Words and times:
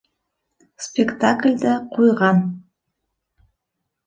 Спектаклде... 0.85 1.75
ҡуйған 1.97 2.41